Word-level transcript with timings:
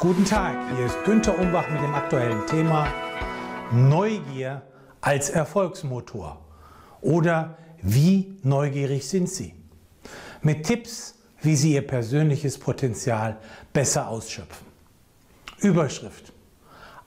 Guten 0.00 0.24
Tag, 0.24 0.56
hier 0.74 0.86
ist 0.86 0.96
Günther 1.04 1.38
Umbach 1.38 1.68
mit 1.68 1.82
dem 1.82 1.94
aktuellen 1.94 2.46
Thema 2.46 2.86
Neugier 3.70 4.62
als 5.02 5.28
Erfolgsmotor 5.28 6.40
oder 7.02 7.58
wie 7.82 8.34
neugierig 8.42 9.06
sind 9.06 9.28
Sie? 9.28 9.54
Mit 10.40 10.64
Tipps, 10.64 11.16
wie 11.42 11.54
Sie 11.54 11.74
Ihr 11.74 11.86
persönliches 11.86 12.56
Potenzial 12.56 13.36
besser 13.74 14.08
ausschöpfen. 14.08 14.66
Überschrift. 15.58 16.32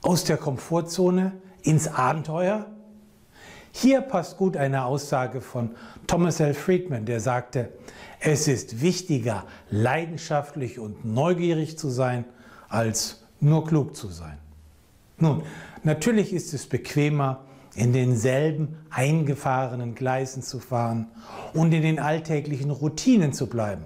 Aus 0.00 0.22
der 0.22 0.36
Komfortzone 0.36 1.32
ins 1.62 1.88
Abenteuer? 1.88 2.66
Hier 3.72 4.02
passt 4.02 4.36
gut 4.36 4.56
eine 4.56 4.84
Aussage 4.84 5.40
von 5.40 5.74
Thomas 6.06 6.38
L. 6.38 6.54
Friedman, 6.54 7.06
der 7.06 7.18
sagte, 7.18 7.70
es 8.20 8.46
ist 8.46 8.82
wichtiger, 8.82 9.46
leidenschaftlich 9.68 10.78
und 10.78 11.04
neugierig 11.04 11.76
zu 11.76 11.90
sein, 11.90 12.24
als 12.74 13.24
nur 13.40 13.64
klug 13.66 13.94
zu 13.94 14.08
sein. 14.08 14.38
Nun, 15.16 15.42
natürlich 15.84 16.32
ist 16.32 16.52
es 16.52 16.66
bequemer, 16.66 17.44
in 17.76 17.92
denselben 17.92 18.76
eingefahrenen 18.90 19.94
Gleisen 19.94 20.42
zu 20.42 20.60
fahren 20.60 21.08
und 21.52 21.72
in 21.72 21.82
den 21.82 21.98
alltäglichen 21.98 22.70
Routinen 22.70 23.32
zu 23.32 23.48
bleiben. 23.48 23.84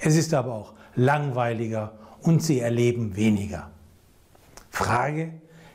Es 0.00 0.16
ist 0.16 0.34
aber 0.34 0.54
auch 0.54 0.74
langweiliger 0.94 1.92
und 2.22 2.42
Sie 2.42 2.60
erleben 2.60 3.16
weniger. 3.16 3.70
Frage, 4.70 5.32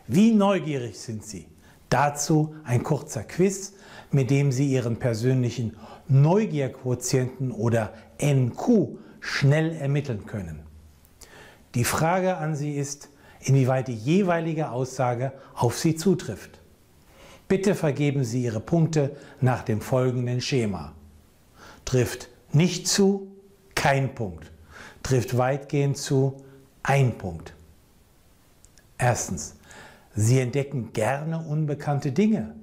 wie 0.07 0.33
neugierig 0.33 0.99
sind 0.99 1.25
Sie? 1.25 1.47
Dazu 1.89 2.55
ein 2.63 2.83
kurzer 2.83 3.23
Quiz, 3.23 3.73
mit 4.11 4.29
dem 4.29 4.51
Sie 4.51 4.71
Ihren 4.71 4.97
persönlichen 4.97 5.75
Neugierquotienten 6.07 7.51
oder 7.51 7.93
NQ 8.19 8.97
schnell 9.19 9.75
ermitteln 9.75 10.25
können. 10.25 10.65
Die 11.75 11.83
Frage 11.83 12.37
an 12.37 12.55
Sie 12.55 12.73
ist, 12.75 13.09
inwieweit 13.41 13.89
die 13.89 13.95
jeweilige 13.95 14.71
Aussage 14.71 15.33
auf 15.53 15.77
Sie 15.77 15.95
zutrifft. 15.95 16.59
Bitte 17.47 17.75
vergeben 17.75 18.23
Sie 18.23 18.43
Ihre 18.43 18.61
Punkte 18.61 19.15
nach 19.41 19.61
dem 19.61 19.81
folgenden 19.81 20.41
Schema. 20.41 20.93
Trifft 21.83 22.29
nicht 22.53 22.87
zu, 22.87 23.27
kein 23.75 24.15
Punkt. 24.15 24.51
Trifft 25.03 25.37
weitgehend 25.37 25.97
zu, 25.97 26.37
ein 26.81 27.17
Punkt. 27.17 27.53
Erstens, 28.97 29.55
Sie 30.15 30.39
entdecken 30.39 30.93
gerne 30.93 31.39
unbekannte 31.39 32.13
Dinge. 32.13 32.55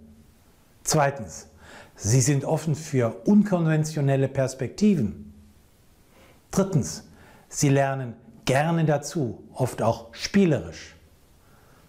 Zweitens, 0.84 1.48
Sie 1.94 2.22
sind 2.22 2.44
offen 2.44 2.74
für 2.74 3.14
unkonventionelle 3.26 4.26
Perspektiven. 4.28 5.34
Drittens, 6.50 7.04
Sie 7.48 7.68
lernen 7.68 8.14
gerne 8.44 8.84
dazu, 8.84 9.42
oft 9.54 9.82
auch 9.82 10.08
spielerisch. 10.12 10.96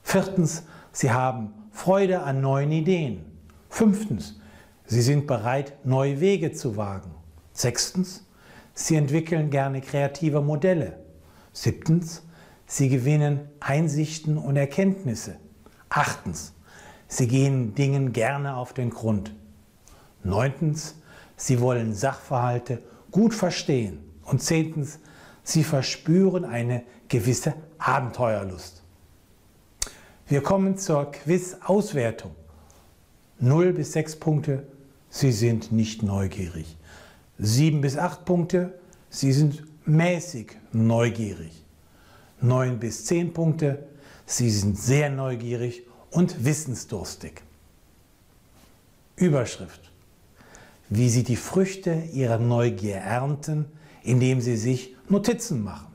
Viertens, 0.03 0.63
sie 0.91 1.11
haben 1.11 1.53
Freude 1.71 2.21
an 2.21 2.41
neuen 2.41 2.71
Ideen. 2.71 3.25
Fünftens, 3.69 4.39
sie 4.85 5.01
sind 5.01 5.25
bereit, 5.25 5.73
neue 5.85 6.19
Wege 6.19 6.51
zu 6.51 6.77
wagen. 6.77 7.11
Sechstens, 7.53 8.25
sie 8.73 8.95
entwickeln 8.95 9.49
gerne 9.49 9.81
kreative 9.81 10.41
Modelle. 10.41 10.99
Siebtens, 11.51 12.23
sie 12.65 12.89
gewinnen 12.89 13.41
Einsichten 13.59 14.37
und 14.37 14.55
Erkenntnisse. 14.55 15.37
Achtens, 15.89 16.53
sie 17.07 17.27
gehen 17.27 17.75
Dingen 17.75 18.13
gerne 18.13 18.55
auf 18.55 18.73
den 18.73 18.89
Grund. 18.89 19.33
Neuntens, 20.23 20.95
sie 21.35 21.59
wollen 21.59 21.93
Sachverhalte 21.93 22.81
gut 23.11 23.33
verstehen. 23.33 23.99
Und 24.23 24.41
zehntens, 24.41 24.99
Sie 25.43 25.63
verspüren 25.63 26.45
eine 26.45 26.83
gewisse 27.09 27.53
Abenteuerlust. 27.77 28.81
Wir 30.27 30.41
kommen 30.41 30.77
zur 30.77 31.11
Quiz-Auswertung. 31.11 32.31
0 33.39 33.73
bis 33.73 33.91
6 33.91 34.15
Punkte, 34.17 34.63
Sie 35.09 35.31
sind 35.31 35.71
nicht 35.71 36.01
neugierig. 36.01 36.77
7 37.39 37.81
bis 37.81 37.97
8 37.97 38.25
Punkte, 38.25 38.79
Sie 39.09 39.33
sind 39.33 39.63
mäßig 39.85 40.57
neugierig. 40.71 41.63
9 42.41 42.79
bis 42.79 43.05
10 43.05 43.33
Punkte, 43.33 43.85
Sie 44.25 44.49
sind 44.49 44.79
sehr 44.79 45.09
neugierig 45.09 45.83
und 46.09 46.45
wissensdurstig. 46.45 47.41
Überschrift. 49.15 49.91
Wie 50.89 51.09
Sie 51.09 51.23
die 51.23 51.35
Früchte 51.35 52.03
Ihrer 52.13 52.39
Neugier 52.39 52.97
ernten, 52.97 53.65
indem 54.03 54.41
Sie 54.41 54.57
sich 54.57 54.95
Notizen 55.09 55.63
machen. 55.63 55.87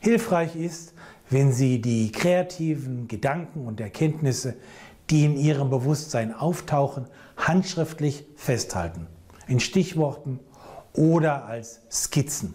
Hilfreich 0.00 0.56
ist, 0.56 0.94
wenn 1.28 1.52
Sie 1.52 1.80
die 1.80 2.10
kreativen 2.12 3.06
Gedanken 3.08 3.66
und 3.66 3.80
Erkenntnisse, 3.80 4.56
die 5.10 5.24
in 5.24 5.36
Ihrem 5.36 5.70
Bewusstsein 5.70 6.34
auftauchen, 6.34 7.06
handschriftlich 7.36 8.24
festhalten, 8.36 9.06
in 9.46 9.60
Stichworten 9.60 10.40
oder 10.92 11.44
als 11.46 11.80
Skizzen. 11.90 12.54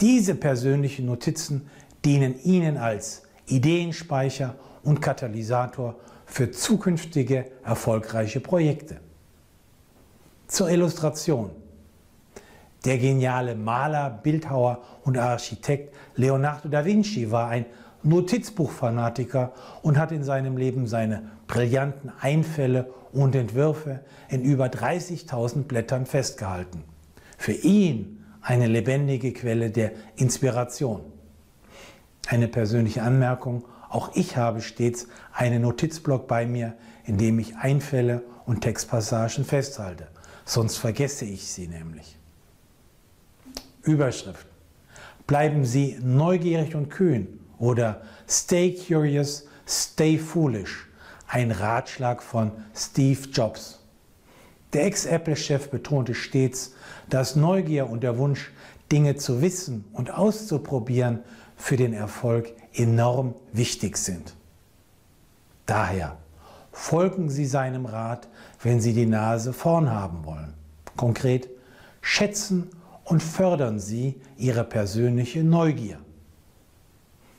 Diese 0.00 0.34
persönlichen 0.34 1.06
Notizen 1.06 1.68
dienen 2.04 2.40
Ihnen 2.42 2.76
als 2.76 3.22
Ideenspeicher 3.46 4.54
und 4.82 5.00
Katalysator 5.00 5.96
für 6.26 6.50
zukünftige 6.50 7.50
erfolgreiche 7.64 8.40
Projekte. 8.40 9.00
Zur 10.46 10.70
Illustration. 10.70 11.50
Der 12.88 12.96
geniale 12.96 13.54
Maler, 13.54 14.08
Bildhauer 14.08 14.82
und 15.04 15.18
Architekt 15.18 15.94
Leonardo 16.16 16.70
da 16.70 16.86
Vinci 16.86 17.30
war 17.30 17.50
ein 17.50 17.66
Notizbuchfanatiker 18.02 19.52
und 19.82 19.98
hat 19.98 20.10
in 20.10 20.24
seinem 20.24 20.56
Leben 20.56 20.86
seine 20.86 21.24
brillanten 21.48 22.10
Einfälle 22.18 22.90
und 23.12 23.34
Entwürfe 23.34 24.00
in 24.30 24.42
über 24.42 24.68
30.000 24.68 25.64
Blättern 25.64 26.06
festgehalten. 26.06 26.82
Für 27.36 27.52
ihn 27.52 28.24
eine 28.40 28.66
lebendige 28.66 29.34
Quelle 29.34 29.70
der 29.70 29.92
Inspiration. 30.16 31.02
Eine 32.26 32.48
persönliche 32.48 33.02
Anmerkung, 33.02 33.66
auch 33.90 34.16
ich 34.16 34.38
habe 34.38 34.62
stets 34.62 35.08
einen 35.34 35.60
Notizblock 35.60 36.26
bei 36.26 36.46
mir, 36.46 36.72
in 37.04 37.18
dem 37.18 37.38
ich 37.38 37.54
Einfälle 37.58 38.22
und 38.46 38.62
Textpassagen 38.62 39.44
festhalte, 39.44 40.08
sonst 40.46 40.78
vergesse 40.78 41.26
ich 41.26 41.48
sie 41.48 41.68
nämlich. 41.68 42.18
Überschrift. 43.88 44.46
Bleiben 45.26 45.64
Sie 45.64 45.98
neugierig 46.02 46.74
und 46.74 46.90
kühn 46.90 47.40
oder 47.58 48.02
Stay 48.28 48.72
curious, 48.74 49.46
stay 49.66 50.18
foolish. 50.18 50.86
Ein 51.26 51.50
Ratschlag 51.50 52.22
von 52.22 52.52
Steve 52.74 53.28
Jobs. 53.32 53.80
Der 54.72 54.84
Ex-Apple-Chef 54.84 55.70
betonte 55.70 56.14
stets, 56.14 56.74
dass 57.08 57.36
Neugier 57.36 57.88
und 57.88 58.02
der 58.02 58.18
Wunsch, 58.18 58.52
Dinge 58.92 59.16
zu 59.16 59.42
wissen 59.42 59.84
und 59.92 60.10
auszuprobieren, 60.10 61.20
für 61.56 61.76
den 61.76 61.92
Erfolg 61.92 62.52
enorm 62.72 63.34
wichtig 63.52 63.96
sind. 63.96 64.34
Daher 65.66 66.16
folgen 66.72 67.28
Sie 67.28 67.44
seinem 67.44 67.84
Rat, 67.84 68.28
wenn 68.62 68.80
Sie 68.80 68.92
die 68.92 69.06
Nase 69.06 69.52
vorn 69.52 69.90
haben 69.90 70.24
wollen. 70.24 70.54
Konkret, 70.96 71.48
schätzen 72.00 72.70
und 73.08 73.22
fördern 73.22 73.80
Sie 73.80 74.20
Ihre 74.36 74.64
persönliche 74.64 75.42
Neugier. 75.42 75.98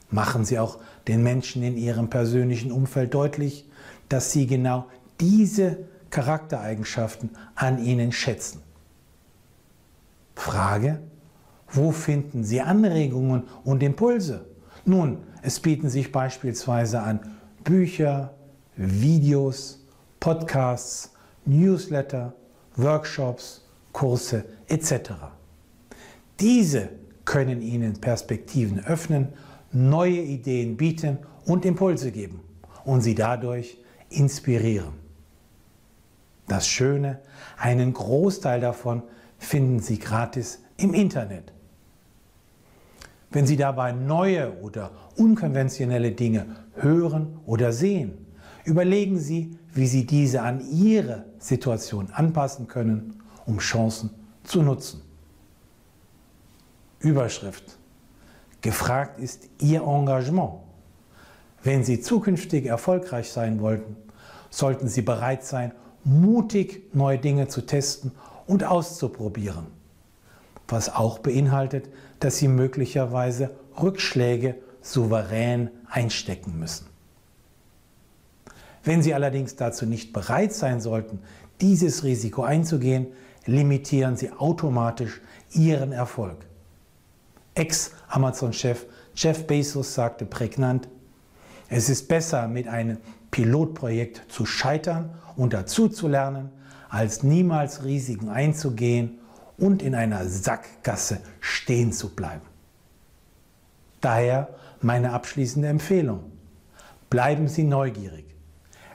Machen 0.10 0.44
Sie 0.44 0.58
auch 0.58 0.80
den 1.08 1.22
Menschen 1.22 1.62
in 1.62 1.78
Ihrem 1.78 2.10
persönlichen 2.10 2.72
Umfeld 2.72 3.14
deutlich, 3.14 3.70
dass 4.10 4.32
Sie 4.32 4.48
genau 4.48 4.88
diese 5.20 5.78
Charaktereigenschaften 6.10 7.30
an 7.54 7.78
Ihnen 7.84 8.12
schätzen. 8.12 8.64
Frage, 10.36 11.02
wo 11.72 11.92
finden 11.92 12.44
Sie 12.44 12.62
Anregungen 12.62 13.44
und 13.64 13.84
Impulse? 13.84 14.46
Nun, 14.86 15.20
es 15.44 15.60
bieten 15.60 15.90
sich 15.90 16.12
beispielsweise 16.12 17.02
an 17.02 17.20
Bücher, 17.64 18.34
Videos, 18.76 19.86
Podcasts, 20.20 21.12
Newsletter, 21.46 22.34
Workshops, 22.76 23.64
Kurse 23.92 24.46
etc. 24.68 25.12
Diese 26.40 26.90
können 27.26 27.62
Ihnen 27.62 28.00
Perspektiven 28.00 28.80
öffnen, 28.86 29.30
neue 29.72 30.22
Ideen 30.22 30.78
bieten 30.78 31.20
und 31.46 31.66
Impulse 31.66 32.12
geben 32.12 32.42
und 32.86 33.02
Sie 33.02 33.16
dadurch 33.16 33.78
inspirieren. 34.10 34.94
Das 36.48 36.68
Schöne, 36.68 37.20
einen 37.58 37.94
Großteil 37.94 38.60
davon 38.60 39.04
finden 39.38 39.80
Sie 39.80 40.00
gratis 40.00 40.64
im 40.78 40.94
Internet. 40.94 41.54
Wenn 43.32 43.46
Sie 43.46 43.58
dabei 43.58 43.92
neue 43.92 44.58
oder 44.62 44.92
unkonventionelle 45.16 46.12
Dinge 46.12 46.48
hören 46.74 47.38
oder 47.46 47.72
sehen, 47.72 48.26
überlegen 48.64 49.20
Sie, 49.20 49.58
wie 49.74 49.86
Sie 49.86 50.06
diese 50.06 50.42
an 50.42 50.62
Ihre 50.72 51.26
Situation 51.38 52.10
anpassen 52.12 52.68
können, 52.68 53.22
um 53.46 53.60
Chancen 53.60 54.10
zu 54.44 54.64
nutzen. 54.64 55.09
Überschrift. 57.00 57.78
Gefragt 58.62 59.20
ist 59.20 59.48
Ihr 59.60 59.82
Engagement. 59.82 60.56
Wenn 61.64 61.84
Sie 61.84 62.02
zukünftig 62.02 62.66
erfolgreich 62.66 63.32
sein 63.32 63.62
wollten, 63.62 63.96
sollten 64.50 64.88
Sie 64.88 65.02
bereit 65.02 65.46
sein, 65.46 65.72
mutig 66.04 66.94
neue 66.94 67.18
Dinge 67.18 67.48
zu 67.48 67.62
testen 67.62 68.12
und 68.48 68.64
auszuprobieren. 68.64 69.68
Was 70.68 70.94
auch 70.94 71.20
beinhaltet, 71.20 71.90
dass 72.20 72.38
Sie 72.38 72.48
möglicherweise 72.48 73.52
Rückschläge 73.82 74.56
souverän 74.82 75.70
einstecken 75.90 76.60
müssen. 76.60 76.88
Wenn 78.84 79.02
Sie 79.02 79.14
allerdings 79.14 79.56
dazu 79.56 79.86
nicht 79.86 80.14
bereit 80.14 80.54
sein 80.54 80.80
sollten, 80.82 81.20
dieses 81.62 82.04
Risiko 82.04 82.44
einzugehen, 82.44 83.08
limitieren 83.46 84.16
Sie 84.16 84.32
automatisch 84.32 85.22
Ihren 85.52 85.92
Erfolg. 85.92 86.49
Ex-Amazon-Chef 87.60 88.86
Jeff 89.16 89.46
Bezos 89.46 89.94
sagte 89.94 90.26
prägnant, 90.26 90.88
es 91.68 91.90
ist 91.90 92.08
besser, 92.08 92.48
mit 92.48 92.70
einem 92.70 93.00
Pilotprojekt 93.32 94.32
zu 94.32 94.46
scheitern 94.46 95.14
und 95.36 95.52
dazu 95.54 95.90
zu 95.90 96.08
lernen, 96.08 96.52
als 96.90 97.22
niemals 97.22 97.84
Risiken 97.84 98.30
einzugehen 98.30 99.20
und 99.58 99.82
in 99.82 99.94
einer 99.94 100.26
Sackgasse 100.26 101.20
stehen 101.42 101.92
zu 101.92 102.16
bleiben. 102.16 102.46
Daher 104.00 104.56
meine 104.82 105.12
abschließende 105.12 105.68
Empfehlung. 105.68 106.32
Bleiben 107.10 107.50
Sie 107.50 107.64
neugierig. 107.64 108.26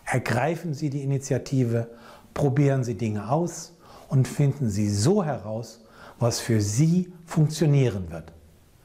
Ergreifen 0.07 0.73
Sie 0.73 0.89
die 0.89 1.03
Initiative, 1.03 1.89
probieren 2.33 2.83
Sie 2.83 2.95
Dinge 2.95 3.31
aus 3.31 3.77
und 4.09 4.27
finden 4.27 4.71
Sie 4.71 4.89
so 4.89 5.23
heraus, 5.23 5.85
was 6.19 6.41
für 6.41 6.61
Sie 6.61 7.13
funktionieren 7.27 8.11
wird. 8.11 8.34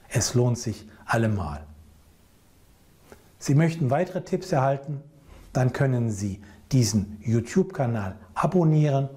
Es 0.09 0.33
lohnt 0.33 0.57
sich 0.57 0.85
allemal. 1.05 1.63
Sie 3.37 3.55
möchten 3.55 3.89
weitere 3.89 4.21
Tipps 4.21 4.51
erhalten? 4.51 5.01
Dann 5.53 5.71
können 5.73 6.11
Sie 6.11 6.41
diesen 6.71 7.17
YouTube-Kanal 7.21 8.15
abonnieren 8.33 9.09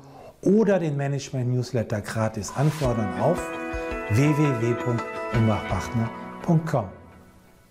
oder 0.42 0.78
den 0.78 0.96
Management-Newsletter 0.96 2.00
gratis 2.00 2.52
anfordern 2.56 3.20
auf 3.20 3.40
www.umwachpartner.com. 4.10 7.01